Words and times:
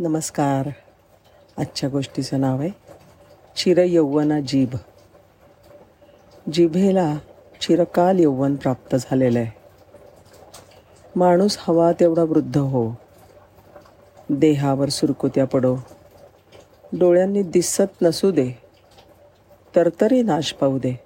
नमस्कार. 0.00 0.70
आजच्या 1.58 1.88
गोष्टीचं 1.88 2.40
नाव 2.40 2.60
आहे 2.60 2.70
चिरयौवना 3.56 4.40
जीभ. 4.40 4.76
जिभेला 6.52 7.18
चिरकाल 7.60 8.18
यौवन 8.18 8.56
प्राप्त 8.56 8.96
झालेलं 9.00 9.38
आहे. 9.38 9.50
माणूस 11.16 11.58
हवा 11.60 11.92
तेवढा 11.92 12.22
वृद्ध 12.22 12.58
हो. 12.58 12.90
देहावर 14.30 14.88
सुरकुत्या 14.88 15.44
पडो. 15.44 15.76
डोळ्यांनी 16.98 17.42
दिसत 17.42 18.02
नसू 18.02 18.30
दे 18.30 18.52
तर 19.76 19.88
तरी 20.00 20.22
नाश 20.22 20.52
पाहू 20.52 20.78
दे. 20.78 21.00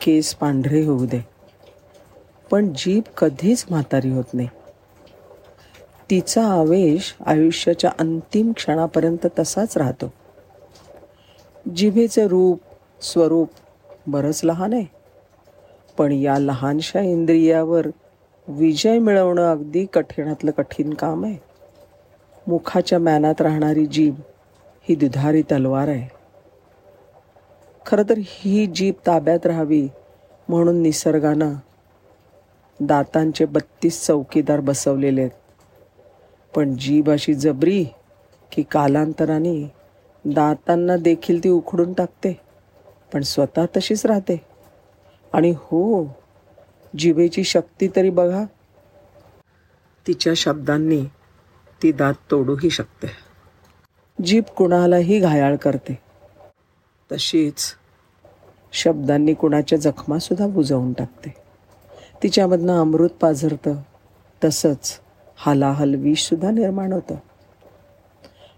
केस 0.00 0.34
पांढरे 0.34 0.84
होऊ 0.84 1.06
दे. 1.06 1.20
पण 2.50 2.72
जीभ 2.76 3.02
कधीच 3.18 3.66
म्हातारी 3.70 4.10
होत 4.10 4.34
नाही. 4.34 4.48
तिचा 6.12 6.44
आवेश 6.44 7.14
आयुष्याच्या 7.26 7.90
अंतिम 7.98 8.52
क्षणापर्यंत 8.52 9.26
तसाच 9.38 9.76
राहतो. 9.76 10.12
जिभेचं 11.76 12.26
रूप 12.26 12.60
स्वरूप 13.02 13.48
बरंच 14.06 14.40
लहान 14.44 14.72
आहे. 14.72 14.84
पण 15.98 16.12
या 16.12 16.38
लहानशा 16.38 17.00
इंद्रियावर 17.00 17.86
विजय 18.48 18.98
मिळवणं 18.98 19.52
अगदी 19.52 19.86
कठीणातलं 19.86 20.50
कठीण 20.50 20.94
काम 20.94 21.24
आहे. 21.24 21.36
मुखाच्या 22.46 22.98
मॅनात 22.98 23.40
राहणारी 23.40 23.86
जीभ 23.86 24.14
ही 24.82 24.94
दुधारी 24.94 25.42
तलवार 25.42 25.88
आहे. 25.88 26.14
खरं 27.86 28.02
तर 28.08 28.18
ही 28.18 28.66
जीभ 28.66 28.94
ताब्यात 29.06 29.46
राहावी 29.46 29.88
म्हणून 30.48 30.82
निसर्गानं 30.82 31.54
दातांचे 32.80 33.44
बत्तीस 33.44 34.06
चौकीदार 34.06 34.60
बसवलेले 34.60 35.20
आहेत. 35.20 35.41
पण 36.56 36.76
जीभ 36.76 37.10
अशी 37.10 37.34
जबरी 37.34 37.84
की 38.52 38.62
कालांतराने 38.62 39.72
दातांना 40.24 40.96
देखील 40.96 41.44
ती 41.44 41.48
उखडून 41.48 41.92
टाकते 41.92 42.40
पण 43.12 43.22
स्वतः 43.22 43.66
तशीच 43.76 44.06
राहते. 44.06 44.40
आणि 45.32 45.50
हो 45.50 46.04
जिभेची 46.98 47.44
शक्ती 47.44 47.88
तरी 47.96 48.10
बघा. 48.10 48.44
तिच्या 50.06 50.32
शब्दांनी 50.36 51.04
ती 51.82 51.92
दात 51.92 52.14
तोडूही 52.30 52.70
शकते. 52.70 53.08
जीभ 54.24 54.44
कुणालाही 54.44 55.18
घायाळ 55.18 55.56
करते. 55.56 55.98
तशीच 57.12 57.74
शब्दांनी 58.72 59.34
कुणाच्या 59.34 59.78
जखमासुद्धा 59.78 60.46
बुजवून 60.46 60.92
टाकते. 60.92 61.34
तिच्यामधनं 62.22 62.80
अमृत 62.80 63.08
पाझरतं 63.08 63.74
तसंच 64.44 65.01
हालाहल 65.46 65.94
विषसुद्धा 65.94 66.50
निर्माण 66.50 66.92
होतं. 66.92 67.14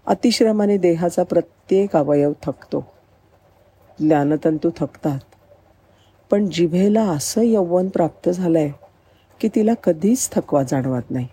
अतिश्रमाने 0.05 0.77
देहाचा 0.77 1.23
प्रत्येक 1.23 1.95
अवयव 1.95 2.33
थकतो. 2.43 2.91
ज्ञानतंतू 3.99 4.69
थकतात. 4.79 5.19
पण 6.31 6.49
जिभेला 6.49 7.03
असं 7.03 7.41
यौवन 7.41 7.87
प्राप्त 7.87 8.29
झालं 8.29 8.59
आहे 8.59 8.71
की 9.39 9.49
तिला 9.55 9.73
कधीच 9.73 10.29
थकवा 10.31 10.63
जाणवत 10.63 11.01
नाही. 11.09 11.27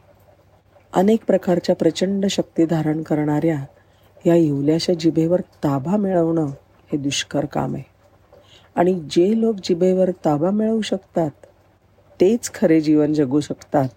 अनेक 0.92 1.24
प्रकारच्या 1.26 1.76
प्रचंड 1.76 2.26
शक्ती 2.26 2.66
धारण 2.66 3.02
करणाऱ्या 3.02 3.64
या 4.26 4.34
इवल्याशा 4.34 4.94
जिभेवर 4.94 5.40
ताबा 5.40 5.96
मिळवणं 5.96 6.46
हे 6.92 6.96
दुष्कर 6.96 7.44
काम 7.44 7.74
आहे. 7.74 7.84
आणि 8.74 8.94
जे 9.10 9.40
लोक 9.40 9.56
जिभेवर 9.64 10.10
ताबा 10.10 10.50
मिळवू 10.50 10.80
शकतात 10.80 11.30
तेच 12.20 12.50
खरे 12.54 12.80
जीवन 12.80 13.12
जगू 13.12 13.40
शकतात. 13.40 13.88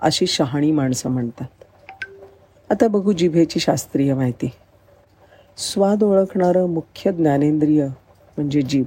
अशी 0.00 0.26
शहाणी 0.26 0.72
माणसं 0.72 1.10
म्हणतात. 1.10 1.64
आता 2.70 2.88
बघू 2.88 3.12
जिभेची 3.12 3.60
शास्त्रीय 3.60 4.14
माहिती. 4.14 4.50
स्वाद 5.56 6.02
ओळखणारं 6.02 6.66
मुख्य 6.66 7.12
ज्ञानेंद्रिय 7.12 7.86
म्हणजे 8.36 8.62
जीभ. 8.62 8.86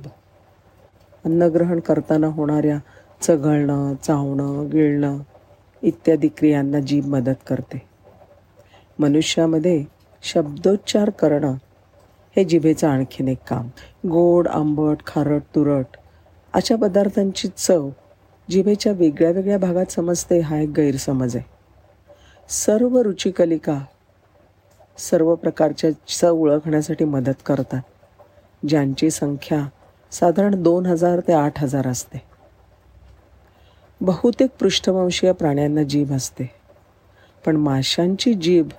अन्नग्रहण 1.26 1.80
करताना 1.80 2.28
होणाऱ्या 2.28 2.80
चघळणं 3.22 3.94
चावणं 4.04 4.70
गिळणं 4.70 5.20
इत्यादी 5.82 6.28
क्रियांना 6.28 6.80
जीभ 6.80 7.06
मदत 7.06 7.48
करते. 7.48 7.82
मनुष्यामध्ये 9.00 9.86
शब्दोच्चार 10.24 11.10
करणं 11.10 11.54
हे 12.36 12.44
जिभेचं 12.44 12.88
आणखीन 12.88 13.28
एक 13.28 13.38
काम. 13.48 13.68
गोड 14.08 14.48
आंबट 14.48 14.98
खारट 15.08 15.42
तुरट 15.42 15.86
अशा 16.54 16.76
पदार्थांची 16.76 17.48
चव 17.58 17.90
जिभेच्या 18.50 18.92
वेगळ्या 18.92 19.32
वेगळ्या 19.32 19.58
भागात 19.58 19.92
समजते 19.92 20.40
हा 20.40 20.58
एक 20.58 20.70
गैरसमज 20.70 21.36
आहे. 21.36 21.46
सर्व 22.50 22.98
रुचिकलिका 23.02 23.80
सर्व 24.98 25.34
प्रकारच्या 25.36 25.90
चव 26.08 26.42
ओळखण्यासाठी 26.42 27.06
मदत 27.06 27.42
करतात 27.46 28.68
ज्यांची 28.68 29.10
संख्या 29.12 29.60
साधारण 30.12 30.62
दोन 30.64 30.86
हजार 30.86 31.20
ते 31.20 31.34
आठ 31.34 31.64
हजार 31.64 31.88
असते. 31.88 32.22
बहुतेक 34.02 34.50
पृष्ठवंशीय 34.60 35.32
प्राण्यांना 35.32 35.84
जीभ 35.84 36.14
असते 36.14 36.50
पण 37.46 37.56
माशांची 37.56 38.34
जीभ 38.34 38.70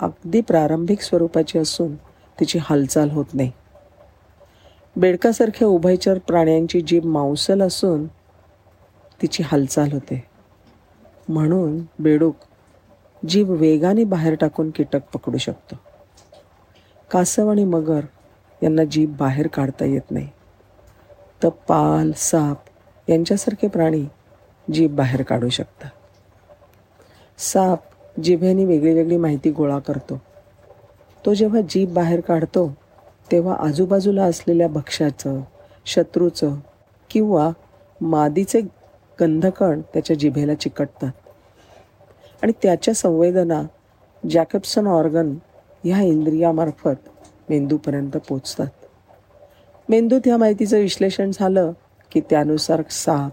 अगदी 0.00 0.40
प्रारंभिक 0.40 1.00
स्वरूपाची 1.00 1.58
असून 1.58 1.94
तिची 2.38 2.58
हालचाल 2.62 3.10
होत 3.10 3.34
नाही. 3.34 3.50
बेडकासारख्या 4.96 5.68
उभयचर 5.68 6.18
प्राण्यांची 6.18 6.80
जीभ 6.80 7.06
मांसल 7.06 7.62
असून 7.62 8.06
तिची 9.22 9.42
हालचाल 9.42 9.92
होते. 9.92 10.24
म्हणून 11.28 11.84
बेडूक 11.98 12.36
जीभ 13.28 13.50
वेगाने 13.50 14.04
बाहेर 14.04 14.34
टाकून 14.34 14.70
कीटक 14.70 15.00
पकडू 15.14 15.38
शकतो. 15.38 15.76
कासव 17.10 17.50
आणि 17.50 17.64
मगर 17.64 18.00
यांना 18.62 18.84
जीभ 18.84 19.16
बाहेर 19.16 19.46
काढता 19.46 19.84
येत 19.84 20.10
नाही. 20.10 20.28
तर 21.42 21.48
पाल 21.48 22.12
साप 22.16 22.56
यांच्यासारखे 23.08 23.68
प्राणी 23.68 24.04
जीभ 24.72 24.96
बाहेर 24.96 25.22
काढू 25.22 25.48
शकतात. 25.48 25.90
साप 27.38 27.80
जिभेने 28.22 28.64
वेगळी 28.64 28.94
वेगळी 28.94 29.16
माहिती 29.16 29.50
गोळा 29.50 29.78
करतो. 29.78 30.20
तो 31.26 31.34
जेव्हा 31.34 31.60
जीभ 31.60 31.94
बाहेर 31.94 32.20
काढतो 32.20 32.74
तेव्हा 33.32 33.56
आजूबाजूला 33.60 34.24
असलेल्या 34.24 34.68
भक्ष्याचं 34.68 35.40
शत्रूचं 35.86 36.56
किंवा 37.10 37.50
मादीचे 38.00 38.60
गंधकण 39.20 39.80
त्याच्या 39.80 40.16
जिभेला 40.16 40.54
चिकटतात. 40.54 41.12
आणि 42.42 42.52
त्याच्या 42.62 42.94
संवेदना 42.94 43.62
जॅकब्सन 44.30 44.86
ऑर्गन 44.86 45.34
ह्या 45.84 46.02
इंद्रियामार्फत 46.02 47.08
मेंदूपर्यंत 47.48 48.16
पोचतात. 48.28 48.66
मेंदूत 49.88 50.20
ह्या 50.24 50.36
माहितीचं 50.36 50.78
विश्लेषण 50.78 51.30
झालं 51.34 51.72
की 52.10 52.20
त्यानुसार 52.20 52.82
साप 52.90 53.32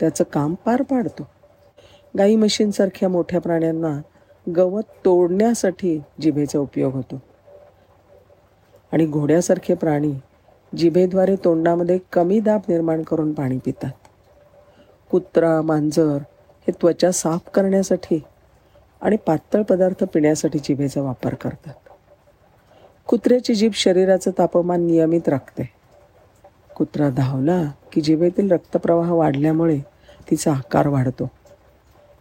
त्याचं 0.00 0.24
काम 0.24 0.54
पार 0.54 0.82
पाडतो. 0.82 1.28
गाई 2.18 2.36
मशीनसारख्या 2.36 3.08
मोठ्या 3.08 3.40
प्राण्यांना 3.40 4.00
गवत 4.56 4.82
तोडण्यासाठी 4.82 6.02
जिभेचा 6.20 6.58
उपयोग 6.58 6.92
होतो. 6.92 7.22
आणि 8.92 9.06
घोड्यासारखे 9.06 9.74
प्राणी 9.74 10.12
जिभेद्वारे 10.76 11.36
तोंडामध्ये 11.36 11.98
कमी 12.12 12.40
दाब 12.40 12.60
निर्माण 12.68 13.02
करून 13.02 13.32
पाणी 13.32 13.58
पितात. 13.64 14.05
कुत्रा 15.10 15.62
मांजर 15.62 16.18
हे 16.66 16.70
त्वचा 16.70 17.10
साफ 17.10 17.40
करण्यासाठी 17.54 18.22
आणि 19.00 19.16
पातळ 19.16 19.62
पदार्थ 19.62 20.04
पिण्यासाठी 20.04 20.58
जिभेचा 20.58 21.02
वापर 21.02 21.34
करतात. 21.34 21.74
कुत्र्याची 23.06 23.54
जीभ 23.54 23.72
शरीराचं 23.74 24.30
तापमान 24.30 24.86
नियमित 24.86 25.28
राखते. 25.28 25.70
कुत्रा 26.76 27.10
धावला 27.10 27.62
की 27.92 28.00
जिभेतील 28.00 28.52
रक्तप्रवाह 28.52 29.12
वाढल्यामुळे 29.12 29.78
तिचा 30.30 30.52
आकार 30.52 30.86
वाढतो. 30.86 31.30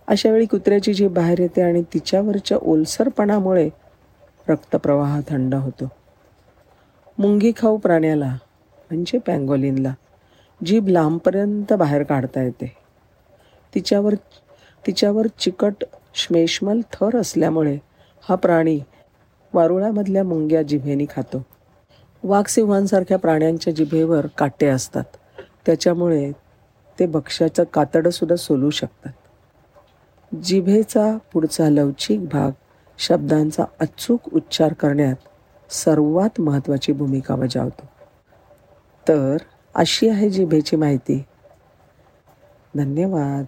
अशावेळी 0.07 0.45
कुत्र्याची 0.45 0.93
जीभ 0.93 1.13
बाहेर 1.13 1.39
येते 1.39 1.61
आणि 1.61 1.83
तिच्यावरच्या 1.93 2.57
ओलसरपणामुळे 2.61 3.69
रक्तप्रवाह 4.47 5.21
थंड 5.29 5.55
होतो. 5.55 5.91
मुंगी 7.17 7.51
खाऊ 7.57 7.77
प्राण्याला 7.77 8.37
म्हणजे 8.91 9.17
पँगोलिनला 9.17 9.93
जीभ 10.65 10.87
लांबपर्यंत 10.87 11.73
बाहेर 11.73 12.03
काढता 12.03 12.41
येते. 12.41 12.77
तिच्यावर 13.75 14.15
तिच्यावर 14.87 15.27
चिकट 15.39 15.83
श्मेष्मल 16.15 16.81
थर 16.93 17.17
असल्यामुळे 17.17 17.77
हा 18.29 18.35
प्राणी 18.35 18.79
वारुळामधल्या 19.53 20.23
मुंग्या 20.23 20.61
जिभेनी 20.61 21.05
खातो. 21.15 21.45
वाघसिंहांसारख्या 22.23 23.17
प्राण्यांच्या 23.17 23.73
जिभेवर 23.73 24.27
काटे 24.27 24.67
असतात. 24.67 25.03
त्याच्यामुळे 25.65 26.31
ते 26.99 27.05
भक्ष्याचं 27.05 27.63
कातडंसुद्धा 27.63 28.35
सोलू 28.35 28.69
शकतात. 28.69 29.11
जिभेचा 30.43 31.17
पुढचा 31.33 31.69
लवचिक 31.69 32.27
भाग 32.27 32.51
शब्दांचा 32.97 33.63
अचूक 33.79 34.19
उच्चार 34.33 34.73
करण्यात 34.73 35.15
सर्वात 35.69 36.41
महत्त्वाची 36.41 36.91
भूमिका 36.91 37.35
बजावतो. 37.35 37.85
तर 39.07 39.37
अशी 39.75 40.09
आहे 40.09 40.29
जिभेची 40.29 40.75
माहिती. 40.75 41.25
धन्यवाद. 42.75 43.45